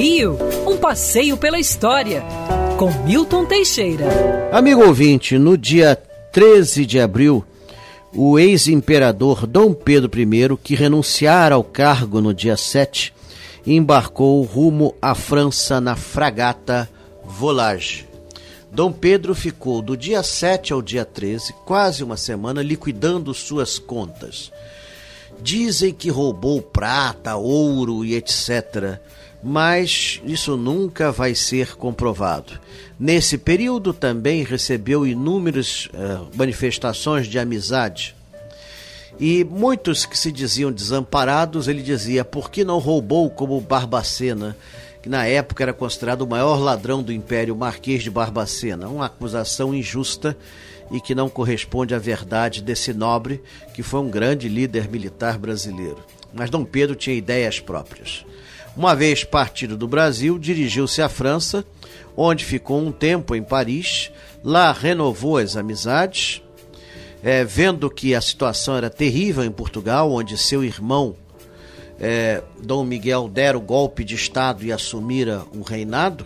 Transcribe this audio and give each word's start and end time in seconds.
Rio, 0.00 0.38
um 0.64 0.76
passeio 0.76 1.36
pela 1.36 1.58
história, 1.58 2.22
com 2.78 2.88
Milton 3.04 3.44
Teixeira. 3.44 4.06
Amigo 4.52 4.86
ouvinte, 4.86 5.36
no 5.36 5.58
dia 5.58 6.00
13 6.30 6.86
de 6.86 7.00
abril, 7.00 7.44
o 8.14 8.38
ex-imperador 8.38 9.44
Dom 9.44 9.74
Pedro 9.74 10.08
I, 10.16 10.56
que 10.62 10.76
renunciara 10.76 11.56
ao 11.56 11.64
cargo 11.64 12.20
no 12.20 12.32
dia 12.32 12.56
7, 12.56 13.12
embarcou 13.66 14.40
rumo 14.44 14.94
à 15.02 15.16
França 15.16 15.80
na 15.80 15.96
fragata 15.96 16.88
Volage. 17.24 18.06
Dom 18.70 18.92
Pedro 18.92 19.34
ficou 19.34 19.82
do 19.82 19.96
dia 19.96 20.22
7 20.22 20.72
ao 20.72 20.80
dia 20.80 21.04
13, 21.04 21.52
quase 21.64 22.04
uma 22.04 22.16
semana, 22.16 22.62
liquidando 22.62 23.34
suas 23.34 23.80
contas. 23.80 24.52
Dizem 25.42 25.92
que 25.92 26.08
roubou 26.08 26.62
prata, 26.62 27.34
ouro 27.34 28.04
e 28.04 28.14
etc., 28.14 29.00
mas 29.42 30.20
isso 30.24 30.56
nunca 30.56 31.12
vai 31.12 31.34
ser 31.34 31.76
comprovado. 31.76 32.58
Nesse 32.98 33.38
período 33.38 33.92
também 33.92 34.42
recebeu 34.42 35.06
inúmeras 35.06 35.86
uh, 35.86 36.28
manifestações 36.34 37.26
de 37.26 37.38
amizade. 37.38 38.14
E 39.20 39.44
muitos 39.44 40.06
que 40.06 40.16
se 40.16 40.30
diziam 40.30 40.70
desamparados, 40.70 41.68
ele 41.68 41.82
dizia: 41.82 42.24
por 42.24 42.50
que 42.50 42.64
não 42.64 42.78
roubou 42.78 43.30
como 43.30 43.60
Barbacena? 43.60 44.56
que 45.02 45.08
na 45.08 45.24
época 45.26 45.62
era 45.62 45.72
considerado 45.72 46.22
o 46.22 46.26
maior 46.26 46.58
ladrão 46.58 47.02
do 47.02 47.12
Império, 47.12 47.56
Marquês 47.56 48.02
de 48.02 48.10
Barbacena. 48.10 48.88
Uma 48.88 49.06
acusação 49.06 49.74
injusta 49.74 50.36
e 50.90 51.00
que 51.00 51.14
não 51.14 51.28
corresponde 51.28 51.94
à 51.94 51.98
verdade 51.98 52.62
desse 52.62 52.92
nobre, 52.92 53.42
que 53.74 53.82
foi 53.82 54.00
um 54.00 54.10
grande 54.10 54.48
líder 54.48 54.88
militar 54.88 55.38
brasileiro. 55.38 55.98
Mas 56.32 56.50
Dom 56.50 56.64
Pedro 56.64 56.96
tinha 56.96 57.16
ideias 57.16 57.60
próprias. 57.60 58.24
Uma 58.78 58.94
vez 58.94 59.24
partido 59.24 59.76
do 59.76 59.88
Brasil, 59.88 60.38
dirigiu-se 60.38 61.02
à 61.02 61.08
França, 61.08 61.64
onde 62.16 62.44
ficou 62.44 62.78
um 62.78 62.92
tempo 62.92 63.34
em 63.34 63.42
Paris. 63.42 64.12
Lá 64.44 64.70
renovou 64.70 65.36
as 65.36 65.56
amizades, 65.56 66.40
é, 67.20 67.42
vendo 67.42 67.90
que 67.90 68.14
a 68.14 68.20
situação 68.20 68.76
era 68.76 68.88
terrível 68.88 69.42
em 69.42 69.50
Portugal, 69.50 70.12
onde 70.12 70.38
seu 70.38 70.62
irmão 70.62 71.16
é, 71.98 72.40
Dom 72.62 72.84
Miguel 72.84 73.28
dera 73.28 73.58
o 73.58 73.60
golpe 73.60 74.04
de 74.04 74.14
Estado 74.14 74.64
e 74.64 74.70
assumira 74.70 75.42
o 75.52 75.62
reinado, 75.62 76.24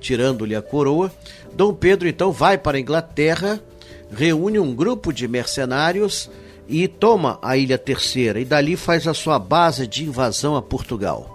tirando-lhe 0.00 0.54
a 0.54 0.62
coroa, 0.62 1.10
Dom 1.52 1.74
Pedro 1.74 2.06
então 2.06 2.30
vai 2.30 2.56
para 2.56 2.76
a 2.76 2.80
Inglaterra, 2.80 3.60
reúne 4.08 4.60
um 4.60 4.72
grupo 4.72 5.12
de 5.12 5.26
mercenários 5.26 6.30
e 6.68 6.86
toma 6.86 7.40
a 7.42 7.56
Ilha 7.56 7.76
Terceira 7.76 8.38
e 8.38 8.44
dali 8.44 8.76
faz 8.76 9.08
a 9.08 9.14
sua 9.14 9.36
base 9.36 9.84
de 9.84 10.04
invasão 10.04 10.54
a 10.54 10.62
Portugal. 10.62 11.34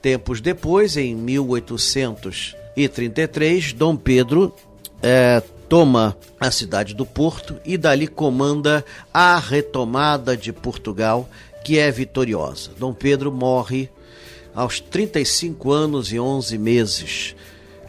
Tempos 0.00 0.40
depois, 0.40 0.96
em 0.96 1.14
1833, 1.14 3.72
Dom 3.72 3.96
Pedro 3.96 4.54
é, 5.02 5.42
toma 5.68 6.16
a 6.40 6.50
cidade 6.50 6.94
do 6.94 7.04
Porto 7.04 7.56
e 7.64 7.76
dali 7.76 8.06
comanda 8.06 8.84
a 9.12 9.38
retomada 9.38 10.36
de 10.36 10.52
Portugal 10.52 11.28
que 11.64 11.78
é 11.78 11.90
vitoriosa. 11.90 12.70
Dom 12.78 12.94
Pedro 12.94 13.30
morre 13.30 13.90
aos 14.54 14.80
35 14.80 15.70
anos 15.70 16.12
e 16.12 16.18
11 16.18 16.58
meses, 16.58 17.36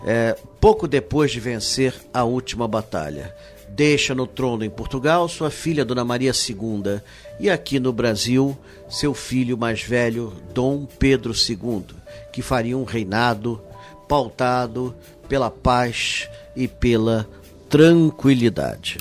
é, 0.05 0.35
pouco 0.59 0.87
depois 0.87 1.31
de 1.31 1.39
vencer 1.39 1.93
a 2.13 2.23
última 2.23 2.67
batalha. 2.67 3.33
Deixa 3.69 4.15
no 4.15 4.27
trono 4.27 4.65
em 4.65 4.69
Portugal 4.69 5.27
sua 5.27 5.49
filha 5.49 5.85
Dona 5.85 6.03
Maria 6.03 6.31
II 6.31 6.99
e 7.39 7.49
aqui 7.49 7.79
no 7.79 7.93
Brasil 7.93 8.57
seu 8.89 9.13
filho 9.13 9.57
mais 9.57 9.81
velho 9.81 10.33
Dom 10.53 10.85
Pedro 10.85 11.33
II, 11.33 11.85
que 12.33 12.41
faria 12.41 12.77
um 12.77 12.83
reinado 12.83 13.61
pautado 14.07 14.95
pela 15.27 15.51
paz 15.51 16.27
e 16.55 16.67
pela 16.67 17.27
tranquilidade. 17.69 18.97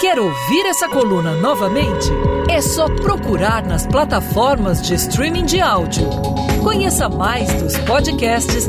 Quer 0.00 0.18
ouvir 0.18 0.66
essa 0.66 0.88
coluna 0.88 1.36
novamente? 1.36 2.10
É 2.50 2.60
só 2.60 2.88
procurar 2.96 3.64
nas 3.64 3.86
plataformas 3.86 4.82
de 4.82 4.94
streaming 4.94 5.44
de 5.44 5.60
áudio. 5.60 6.10
Conheça 6.60 7.08
mais 7.08 7.52
dos 7.62 7.78
podcasts 7.78 8.68